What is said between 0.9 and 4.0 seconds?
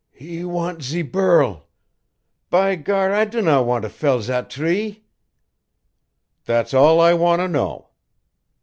burl. By gar, I do not want to